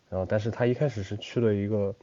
[0.10, 1.95] 然后但是他一开始是去了一个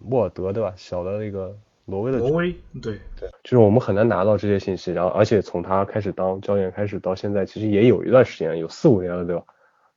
[0.00, 0.72] 莫尔德对吧？
[0.76, 2.18] 小的那个挪威的。
[2.18, 9.44] 挪威对对，就是我们很难拿到这些信息，然后而且从他开始当教练开始到现在，其实也有一段时间，有四五年了对吧？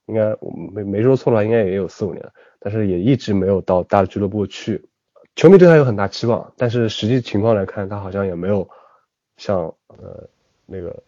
[0.08, 4.84] 应该我没没说错了，应该也有四五年了，但是也一直没有到大俱乐部去。
[5.36, 8.68] 球迷对他有很大期望，但是实际情况来看，他好像也没有
[9.38, 10.28] 像呃
[10.66, 11.04] 那个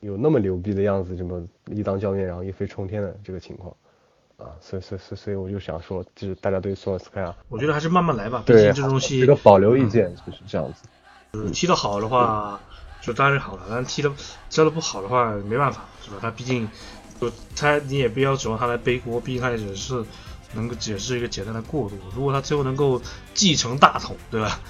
[0.00, 3.76] 有那么牛逼的样子，这么一当教练然后一飞冲天的这个情况。
[4.38, 10.82] 啊，所以所以所以所以我就想说，就是大家对索尔斯克亚，我觉得还是慢慢来吧，毕对竟这东西这个保留意见就是这样子。
[11.32, 12.60] 嗯，踢得好的话
[13.00, 14.12] 就当然好了，但踢得
[14.50, 16.18] 踢得不好的话没办法，是吧？
[16.20, 16.68] 他毕竟
[17.18, 20.04] 就他你也不要指望他来背锅，毕竟他也只是
[20.52, 21.96] 能够只是一个简单的过渡。
[22.14, 23.00] 如果他最后能够
[23.32, 24.60] 继承大统，对吧？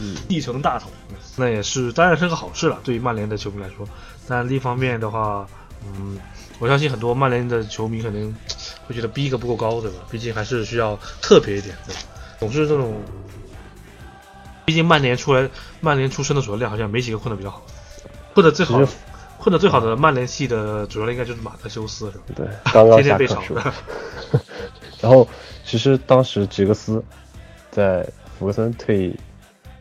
[0.00, 0.90] 嗯 继承大统，
[1.36, 3.86] 那也是当然是个好事了，对于曼联的球迷来说。
[4.26, 5.46] 但另一方面的话，
[5.86, 6.18] 嗯。
[6.60, 8.32] 我相信很多曼联的球迷可能
[8.86, 9.96] 会觉得逼格不够高，对吧？
[10.10, 12.00] 毕竟还是需要特别一点，对吧？
[12.38, 12.94] 总是这种，
[14.64, 15.48] 毕竟曼联出来，
[15.80, 17.62] 曼联出身的主教练好像没几个混的比较好，
[18.34, 18.80] 混的最好
[19.38, 22.24] 混的最好的曼联系的主教练应该就是马特修斯是吧？
[22.34, 23.74] 对，刚刚天天被炒下课是吧？
[25.00, 25.28] 然后
[25.64, 27.02] 其实当时吉格斯
[27.70, 28.06] 在
[28.38, 29.16] 福格森退役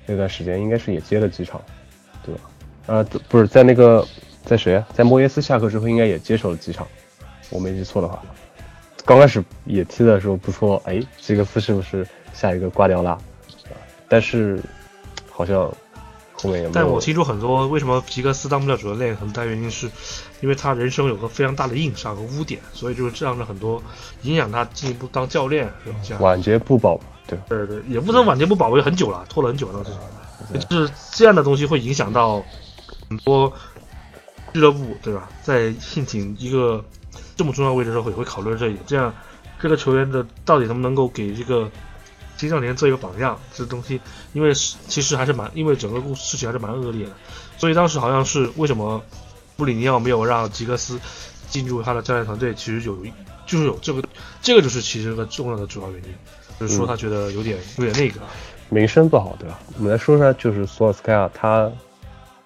[0.05, 1.61] 那段时间，应该是也接了几场，
[2.25, 2.41] 对吧？
[2.87, 4.05] 啊，不是在那个
[4.43, 4.85] 在谁啊？
[4.93, 6.85] 在莫耶斯下课之后，应该也接手了几场，
[7.49, 8.21] 我没记错的话。
[9.05, 13.11] 刚开始也踢的时候不错，哎，吉格斯是不是下一个瓜迪奥拉？
[13.11, 13.21] 啊
[14.09, 14.61] 但是
[15.31, 15.61] 好像
[16.33, 16.71] 后面也没有。
[16.71, 19.89] 但我听说很多为什么吉格斯当不了主教练，很大原因是
[20.41, 23.81] 因为他人生有个非常大的硬伤和污点，所以就是这样的很多
[24.21, 25.67] 影响他进一步当教练？
[26.03, 27.45] 这样晚节不保，对吧？
[27.49, 29.83] 对对，也不能晚节不保，我也很久了，拖了很久了，
[30.51, 32.43] 是就是这样的东西会影响到
[33.09, 33.51] 很多
[34.53, 35.27] 俱乐部，对吧？
[35.41, 36.83] 在聘请一个
[37.35, 38.83] 这么重要位置的时候，也会考虑这一点。
[38.85, 39.13] 这样，
[39.59, 41.69] 这个球员的到底能不能够给这个
[42.37, 43.99] 青少年做一个榜样，这东西，
[44.33, 47.11] 因为是其实还是蛮，因为整个故事情还是蛮恶劣的，
[47.57, 49.01] 所以当时好像是为什么
[49.55, 50.99] 布里尼奥没有让吉格斯
[51.49, 52.97] 进入他的教练团队，其实有
[53.45, 54.03] 就是有这个，
[54.41, 56.15] 这个就是其实个重要的主要原因，
[56.59, 58.19] 就是说他觉得有点有点那个。
[58.69, 59.59] 名声不好，对吧？
[59.77, 61.71] 我们来说说，就是索尔斯克亚，他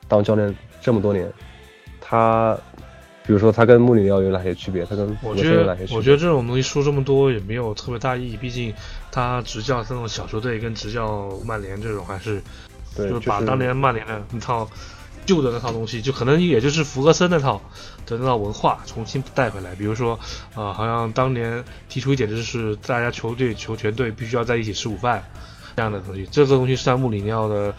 [0.10, 1.32] 当教练这么多年，
[2.02, 2.58] 他
[3.28, 4.86] 比如说他跟穆里尼奥有哪些区别？
[4.86, 5.78] 他跟我觉得？
[5.92, 8.74] 我觉得这种东西说这么多也没有特别大意义，毕竟
[9.12, 12.42] 他执教这种小球队跟执教曼联这种还是，
[12.96, 14.66] 对，就是把当年曼联的那套
[15.26, 17.62] 旧的那套东西，就可能也就是福格森那套
[18.06, 19.76] 的那套文化重新带回来。
[19.76, 20.18] 比如说，
[20.56, 25.22] 呃，好像当年提出一点就是大家球队球全队必须要在一起吃午饭
[25.76, 27.76] 这样的东西，这个东西是在穆里尼奥的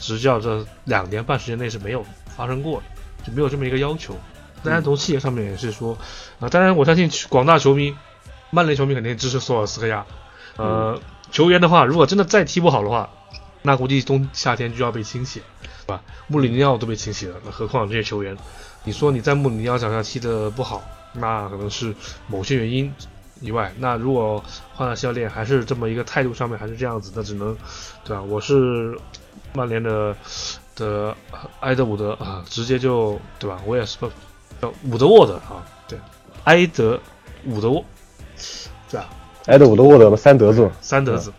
[0.00, 2.04] 执教这两年半时间内是没有
[2.36, 2.84] 发生过的，
[3.24, 4.12] 就没有这么一个要求。
[4.66, 5.96] 当然，从细节上面也是说，
[6.40, 7.96] 啊、当然我相信广大球迷，
[8.50, 10.04] 曼联球迷肯定支持索尔斯克亚。
[10.56, 11.00] 呃，
[11.30, 13.08] 球员的话，如果真的再踢不好的话，
[13.62, 15.42] 那估计冬夏天就要被清洗，
[15.86, 16.02] 对吧？
[16.26, 18.36] 穆里尼奥都被清洗了，那何况这些球员？
[18.84, 21.94] 你说你在穆里尼奥脚下踢得不好，那可能是
[22.26, 22.92] 某些原因
[23.40, 23.72] 以外。
[23.78, 24.42] 那如果
[24.74, 27.56] 换了教练，还是这么一个态度上面还是这样子，那只能，
[28.04, 28.22] 对吧？
[28.22, 28.98] 我是
[29.52, 30.16] 曼联的
[30.74, 31.14] 的
[31.60, 33.60] 埃德伍德啊，直接就对吧？
[33.66, 33.98] 我也是
[34.60, 35.98] 叫伍德沃德啊，对，
[36.44, 36.98] 埃德
[37.46, 37.84] 伍德沃，
[38.90, 39.08] 对吧？
[39.46, 40.72] 埃德伍德沃德嘛，三德子嘛。
[40.80, 41.30] 三德子，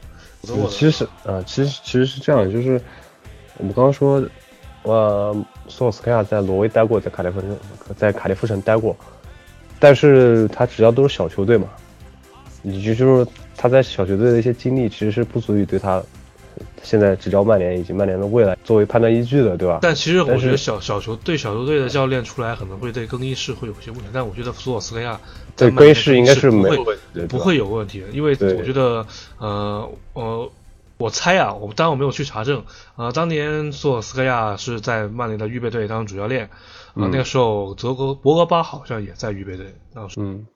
[0.43, 0.69] 伍德沃德。
[0.69, 2.79] 其实是啊、其实其实是这样，就是
[3.57, 4.23] 我们刚刚说，
[4.83, 5.35] 呃，
[5.67, 7.57] 索尔斯克亚在挪威待过，在卡利夫城，
[7.97, 8.95] 在卡利夫城待过，
[9.79, 11.67] 但是他只要都是小球队嘛，
[12.63, 16.01] 也就是说他在小球队的一些经历，其实是不足以对他
[16.83, 19.79] 现在只招曼联以及曼联的未来作为判断依据的，对吧？
[19.81, 25.19] 但其实我觉得小小球队小球队的教练出来可能会对更衣室会有些问题，但我觉得索尔斯克亚
[25.55, 29.05] 对在更衣室应该是不会没有问题的对吧不会有问题的，因为我觉得
[29.37, 30.51] 呃呃。
[30.99, 32.63] 我猜啊，我当然我没有去查证，
[32.95, 36.49] 呃，当年索尔斯克亚是在曼联的预备队当主教练，啊、
[36.95, 40.47] 嗯那个时候泽格博格巴好像也在预备队，当时，嗯，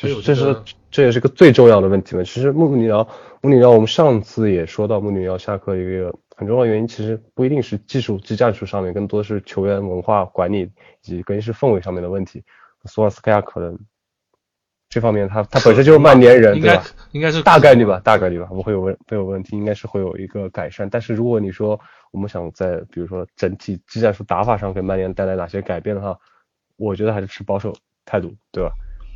[0.00, 2.22] 所以这这我觉得是这也是个最重要的问题嘛。
[2.22, 3.08] 其实穆里尼奥，
[3.42, 12.44] 穆里尼奥，我们上次也说到穆里尼奥下课一个很重要的原因，其实不一定是技术技战术上面，更多是球员文化管理以及更衣室氛围上面的问题。
[12.84, 13.78] 索尔斯克亚可能
[14.90, 16.84] 这方面他他本身就是曼联人，应该对吧？
[17.12, 20.88] 应该是大概率吧，大概率吧，不会有问会有问题，应该是会有一个改善。
[20.90, 26.18] 但是如果你说我们想在比如说整体技战术打法上给曼联带来哪些改变的话，
[26.76, 27.74] 我觉得还是持保守
[28.04, 28.70] 态度，对吧？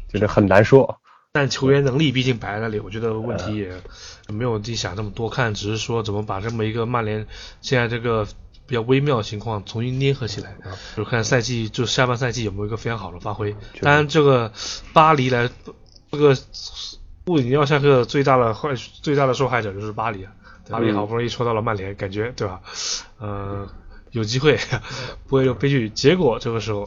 [0.09, 0.99] 就是很难说。
[1.37, 3.83] 但球员能力毕竟摆在那里，我觉得问题也
[4.29, 7.27] 没有你想这么多看，只是说怎么把这么一个曼联
[7.61, 8.25] 现在这个
[8.68, 10.55] 比较微妙的情况重新捏合起来，
[10.97, 13.51] 就看赛季就下半赛季有没有一个非常好的发挥。
[13.81, 14.53] 当然，这个
[14.92, 15.51] 巴黎来
[16.12, 16.38] 这个
[17.25, 20.31] 布里尼奥下课最大的坏最大的受害者就是巴黎啊，
[20.70, 22.61] 巴黎好不容易抽到了曼联，感觉对吧？
[23.18, 23.68] 呃，
[24.12, 24.57] 有机会
[25.27, 26.87] 不会有悲剧，结果这个时候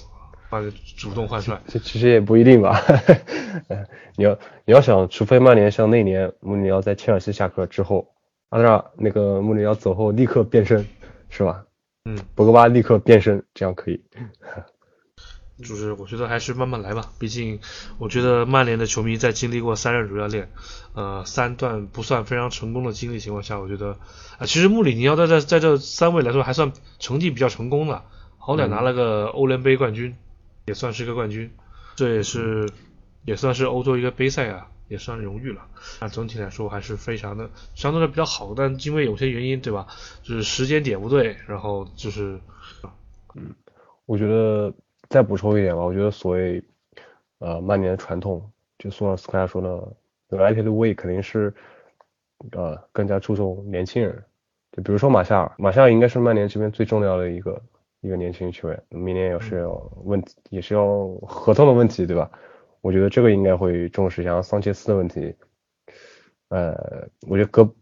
[0.49, 0.62] 把
[0.97, 1.62] 主动换帅。
[1.67, 2.81] 这其实也不一定吧。
[3.67, 3.86] 呃
[4.17, 8.13] 你要你要想，除非曼联像那年穆里尼奥在切尔西下课之后，
[8.49, 10.88] 阿扎那个穆里尼奥走后立刻变身，
[11.29, 11.65] 是吧？
[12.05, 14.01] 嗯，博格巴立刻变身，这样可以。
[15.60, 17.60] 就是我觉得还是慢慢来吧，毕竟
[17.97, 20.49] 我觉得曼联的球迷在经历过三任主教练，
[20.93, 23.97] 呃，三段不算非常成功的经历情况下，我觉得
[24.38, 28.03] 啊、其实穆里尼奥在在在这三位来说还算成绩比较成功的，
[28.38, 30.15] 好歹拿了个欧联杯冠军，
[30.67, 31.49] 也算是一个冠军，
[31.95, 32.69] 这也是
[33.23, 35.65] 也算是欧洲一个杯赛啊，也算荣誉了。
[36.01, 39.88] 那总体来说还是非常的相对的比较好，但因为有些原因，对吧？
[40.23, 42.38] 就是时间点不对，然后就是
[43.36, 43.56] 嗯
[44.06, 44.73] 我觉得
[45.08, 46.62] 再补充一点吧，我觉得所谓
[47.39, 51.53] 呃曼联的传统，就索尔斯克亚说的 United Way 肯定是
[52.51, 54.21] 呃更加注重年轻人，
[54.73, 57.62] 就比如说马夏尔，马夏尔应该是曼联这边最重要的一个
[58.01, 62.29] 一个年轻球员，明年也是要问题，也是要合同的问题，对吧？
[62.81, 65.36] 我觉得这个应该会重视，像桑切斯的问题，
[66.49, 67.73] 呃，我觉得戈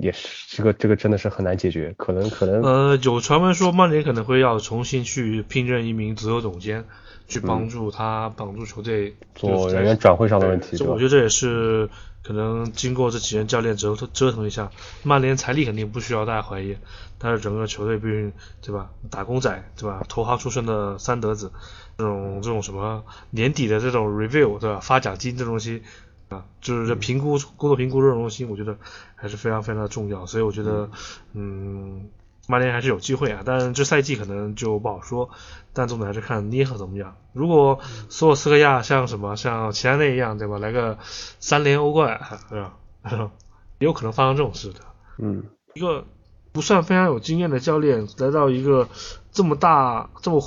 [0.00, 6.84] 也是这个这个真的是很难解决，可能可能呃，有传闻说曼联可能会要重新去聘任一名足球总监，
[7.28, 11.04] 去帮助他帮助球队嗯做人员转会上的问题，这我觉？
[11.04, 11.90] 得这也是
[12.26, 14.72] 可能经过这几任教练折腾折腾一下，
[15.04, 16.76] 曼联财力肯定不需要大家怀疑，
[17.18, 21.52] 但是整个球队毕竟对吧，打工仔对吧，投行出身的三德子，
[21.96, 25.84] 这种这种什么年底的这种 review 对吧，发奖金这东西
[26.28, 28.76] 啊，就是这评估工作评估这种东西，我觉得
[29.14, 30.90] 还是非常非常的重要，所以我觉得
[31.32, 32.08] 嗯。
[32.46, 35.30] 曼联还是有机会啊，但这赛季可能就不好说。
[35.72, 37.16] 但总的还是看捏合怎么样。
[37.34, 40.58] 如果索尔斯克亚像什么像齐达内一样，对吧？
[40.58, 40.98] 来个
[41.38, 42.72] 三连欧冠，对吧？
[43.78, 44.80] 也 有可能发生这种事的。
[45.18, 46.06] 嗯一个
[46.52, 48.88] 不算非常有经验的教练来到一个
[49.32, 50.40] 这么大、这么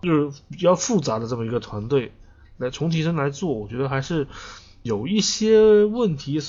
[0.00, 2.12] 就是比较复杂的这么一个团队
[2.56, 4.26] 来重提升来做，我觉得还是
[4.82, 6.40] 有一些问题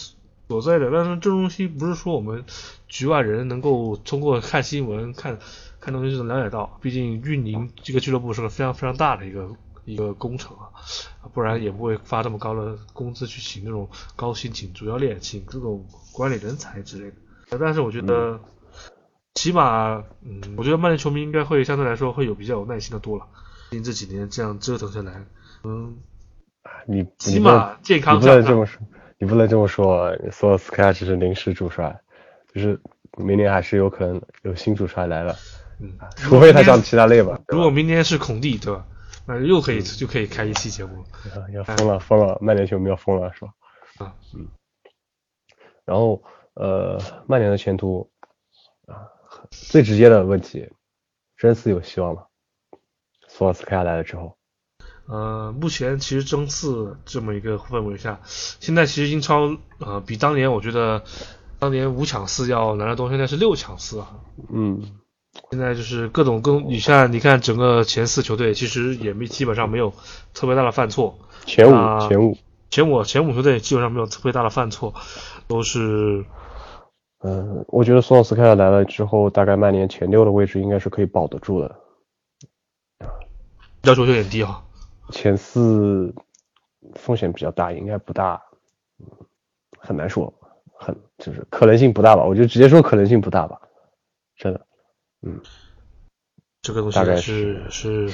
[0.62, 0.92] 所在的。
[0.92, 2.44] 但是这东西不是说我们
[2.88, 5.40] 局外人能够通过看新闻、看
[5.80, 6.78] 看东西就能了解到。
[6.82, 9.50] 毕竟运营这个俱乐部是个非常非常大的一个
[9.86, 10.70] 一个工程啊，
[11.34, 17.58] 不然也不会发这么高的工资去请那种高薪请主教练、请这种管理人才之类的。
[17.60, 18.40] 但是我觉得，
[19.36, 23.26] 起码，嗯，我觉得曼联球迷应该会相对来说会有比较有耐心的多了。
[23.70, 25.26] 毕竟这几年这样折腾下来，
[25.64, 25.98] 嗯，
[26.88, 28.82] 你起码健康上这么说，
[29.24, 30.14] 你不能这么说。
[30.34, 31.98] 索尔斯克亚只是临时主帅，
[32.54, 32.78] 就是
[33.18, 35.34] 明年还是有可能有新主帅来了，
[35.80, 37.40] 嗯，除非他像齐达内吧。
[37.48, 38.86] 如果明年是孔蒂，对吧？
[39.26, 41.06] 那又可以就可以开一期节目
[41.54, 43.54] 要疯了疯了，曼联球迷要疯了是吧？
[44.00, 44.46] 啊，嗯。
[45.86, 46.22] 然后
[46.56, 48.12] 呃，曼联的前途
[48.88, 49.08] 啊，
[49.50, 50.70] 最直接的问题，
[51.38, 52.26] 真斯有希望吗？
[53.30, 54.36] 索尔斯克亚来了之后，
[55.06, 61.04] 呃，目前其实争四这么一个氛围下，现在其实英超呃比当年我觉得
[61.60, 64.16] 当年五抢四要难得多，现在是六抢四啊。
[64.50, 64.82] 嗯，
[65.52, 69.94] 现在就是各种各，你看你看整个前四球队其实也没基本上没有
[70.34, 72.38] 特别大的犯错，前五、啊前五，
[72.70, 74.94] 前五前五球队基本上没有特别大的犯错，
[75.48, 76.24] 都是
[77.24, 81.76] 嗯，我觉得索尔斯克亚来了之后，大概曼联前六的位置应该是可以保得住的。
[83.84, 84.63] 要求有点低啊。
[85.12, 86.14] 前四
[86.96, 88.42] 风险比较大，应该不大，
[89.00, 89.08] 嗯，
[89.78, 90.34] 很难说，
[90.74, 93.62] 很就是可能性不大吧，我就直接说可能性不大吧，
[94.38, 94.66] 真的，
[95.22, 95.40] 嗯，
[96.62, 98.10] 这个东西大概还是是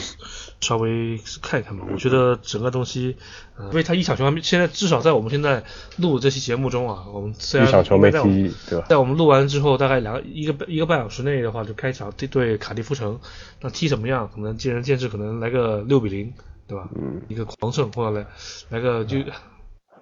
[0.59, 1.85] 稍微看一看吧。
[1.91, 3.15] 我觉得整个东西，
[3.55, 5.63] 呃，因为他一场球还没，现在至少在我们现在
[5.97, 8.85] 录这期节目中啊，我们虽然一场球没踢，对吧？
[8.89, 13.19] 在我们录完之后，大概两个一个一个半小时内的话，就开场对对卡迪夫城，
[13.61, 14.29] 那踢怎么样？
[14.33, 16.33] 可能见仁见智，可能来个六比零，
[16.69, 16.87] 对吧？
[16.95, 18.25] 嗯，一个狂胜，或者来
[18.69, 19.17] 来个就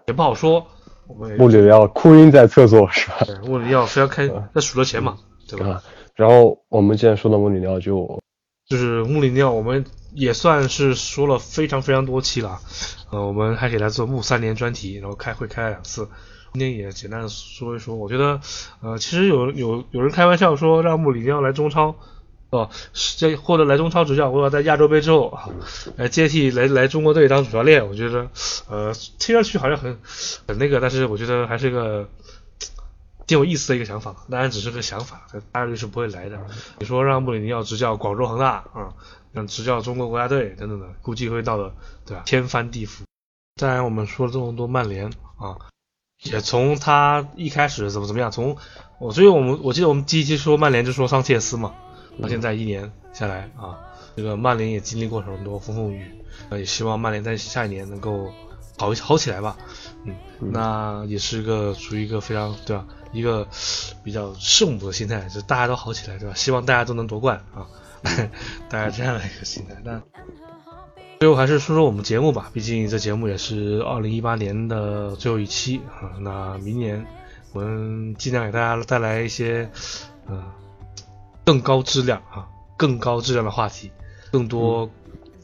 [0.05, 0.67] 也不好说。
[1.07, 3.19] 我们穆里尼奥哭晕在厕所是吧？
[3.25, 5.67] 对穆里尼奥非要开，那数了钱嘛，对吧？
[5.69, 5.83] 啊，
[6.15, 8.21] 然后我们既然说到穆里尼奥，就
[8.67, 12.59] 就是穆里尼奥，我们也算是说了非常非常多期了，
[13.09, 16.09] 呃，我们还给他做穆三连专题，然后开会开了两次，
[16.51, 17.95] 今天也简单的说一说。
[17.95, 18.41] 我觉得，
[18.81, 21.95] 呃，其实有有有人开玩笑说让穆里尼奥来中超，
[22.49, 22.69] 哦，
[23.17, 25.49] 这或者来中超执教，或者在亚洲杯之后啊，
[25.95, 28.29] 来接替来来中国队当主教练，我觉得，
[28.69, 29.97] 呃，听上去好像很
[30.47, 32.09] 很那个，但是我觉得还是个。
[33.25, 36.39] 挺有意思的一个想法，当然只是个想法，大概率是不会来的。
[36.79, 38.93] 你说让穆里尼奥执教广州恒大啊，
[39.33, 41.73] 让执教中国国家队等等的，估计会闹得
[42.05, 43.01] 对吧天翻地覆。
[43.59, 45.57] 当然，我们说了这么多曼联啊，
[46.23, 48.55] 也从他一开始怎么怎么样，从
[48.97, 51.73] 我所以我们我记得我们第一期说曼联就说桑切斯嘛，
[52.21, 53.77] 到现在一年下来啊，
[54.15, 56.11] 这个曼联也经历过很多风风雨雨，
[56.49, 58.31] 呃，也希望曼联在下一年能够
[58.77, 59.57] 好好起来吧。
[60.05, 60.15] 嗯，
[60.51, 63.47] 那也是个处于一个非常对吧，一个
[64.03, 66.35] 比较圣母的心态，就是大家都好起来对吧？
[66.35, 67.67] 希望大家都能夺冠啊，
[68.69, 69.75] 大家这样的一个心态。
[69.83, 70.01] 那
[71.19, 76.13] 最后还是说说我们节目吧，毕竟这节目也是二零一八年的最后一期啊。
[76.19, 77.03] 那明年
[77.53, 79.67] 我们尽量给大家带来一些
[80.27, 80.53] 嗯、呃
[81.47, 82.45] 更高质量啊、
[82.75, 83.89] 更高质量的话题，
[84.33, 84.89] 更多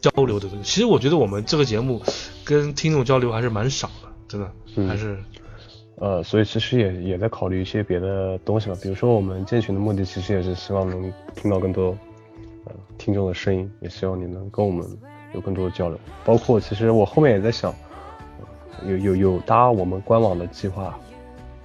[0.02, 0.64] 交流的东西。
[0.66, 2.02] 其实我觉得我们这个节目
[2.44, 5.18] 跟听众交流还是蛮少的，真的嗯还是
[5.96, 11.98] 呃，所以其实也也在考虑一些别的东西吧，比如说我们建群的目的其实也是希望能听到更多
[12.66, 14.86] 呃听众的声音，也希望你能跟我们
[15.34, 15.98] 有更多的交流。
[16.26, 17.74] 包括其实我后面也在想，
[18.82, 21.00] 呃有有有搭我们官网的计划，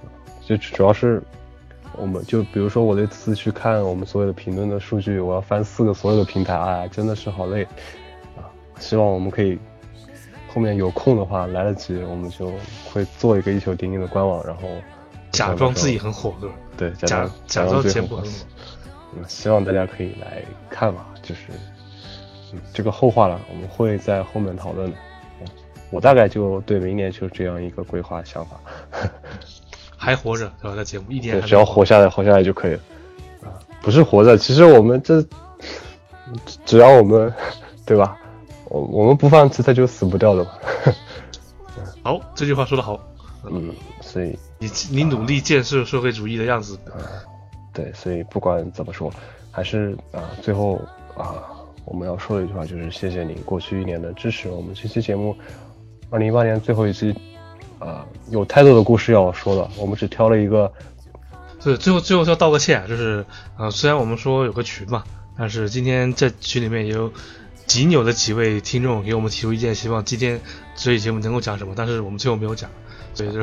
[0.01, 0.09] 呃
[0.45, 1.21] 就主要是
[1.97, 7.63] 我们就比如说我这次去看我们所有的评论的数据，我要翻四个所有的平台，哎，真的是好累
[8.37, 8.47] 啊！
[8.79, 9.57] 希望我们可以
[10.53, 12.51] 后面有空的话来得及，我们就
[12.91, 14.61] 会做一个一球钉钉的官网，然后
[15.31, 16.55] 假装自己很火，对吧？
[16.77, 18.31] 对，假装假装节目很火。
[19.15, 21.41] 嗯，希望大家可以来看吧，就是
[22.53, 24.97] 嗯这个后话了，我们会在后面讨论的。
[25.91, 28.59] 我大概就对明年就是这样一个规划想法。
[29.99, 30.77] 还活着对吧？
[30.77, 32.79] 在节目一点对，只要活下来，活下来就可以了。
[33.43, 35.23] 啊，不是活着，其实我们这
[36.65, 37.31] 只要我们
[37.85, 38.17] 对吧？
[38.69, 40.51] 我我们不放弃，他就死不掉的嘛。
[42.01, 42.99] 好，这句话说得好。
[43.51, 46.79] 嗯，所以你你努力建设社会主义的样子。
[47.73, 49.11] 对，所以不管怎么说，
[49.51, 50.81] 还是啊，最后
[51.17, 51.43] 啊，
[51.85, 54.49] 我们要说的一句话就是谢谢你过去一年的支持。
[54.49, 55.35] 我们这期节目，
[56.09, 57.15] 二零一八年最后一期，
[57.79, 60.71] 啊，有太多的故事要说了，我们只挑了一个。
[61.63, 63.25] 对，最后最后要道个歉，就是
[63.57, 65.03] 呃，虽然我们说有个群嘛，
[65.37, 67.11] 但是今天在群里面也有
[67.65, 70.39] 仅有的几位听众给我们提出意见，希望今天
[70.75, 72.69] 这期节目能够讲什么，但是我们最后没有讲，
[73.13, 73.41] 所以就。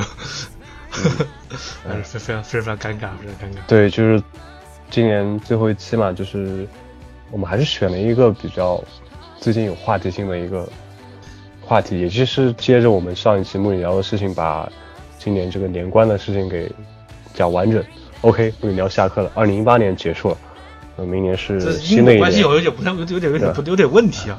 [1.87, 3.59] 还是非非常非常尴尬，非常尴尬。
[3.66, 4.22] 对，就是
[4.91, 6.66] 今年最后一期嘛，就是
[7.30, 8.82] 我们还是选了一个比较
[9.39, 10.66] 最近有话题性的一个
[11.67, 14.71] 话题，也就是接着我们上一期木里聊的事情，把
[15.19, 16.71] 今年这个年关的事情给
[17.35, 17.83] 讲完整。
[18.21, 20.39] OK，木里聊下课了，二零一八年结束了，
[20.97, 22.19] 呃，明年是新的一年。
[22.19, 24.39] 关系有有点不太有点有点有点有点问题啊。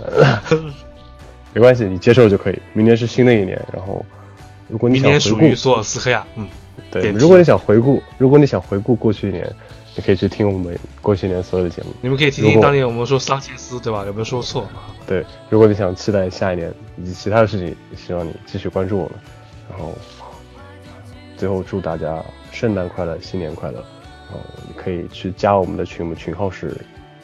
[1.54, 2.60] 没关系，你接受就可以。
[2.74, 4.06] 明年是新的一年，然后。
[4.70, 6.46] 如果你想回顾索尔斯克亚，嗯，
[6.92, 9.50] 对，如果你想回顾，如果你想回顾过去一年，
[9.98, 11.90] 你可以去听我们过去年所有的节目。
[12.02, 14.06] 你们可以听听当年我们说桑切斯，对吧？
[14.06, 14.68] 有没有说错？
[15.08, 19.14] 对，如果你想期待下一年以及其他的事情，希望你继续关注我们。
[19.68, 19.94] 然后，
[21.36, 23.84] 最后祝大家圣诞快乐，新年快乐。
[24.30, 26.78] 然后你可以去加我们的群，我们群号是，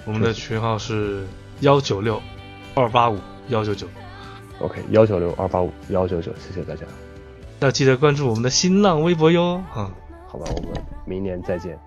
[0.05, 1.27] 我们的群号是
[1.59, 2.19] 幺九六
[2.73, 3.19] 二八五
[3.49, 3.85] 幺九九。
[4.59, 6.87] OK，幺九六二八五幺九九，谢谢大家。
[7.59, 9.91] 要记得关注我们的新浪微博哟，啊，
[10.27, 10.71] 好吧，我们
[11.05, 11.77] 明年再见。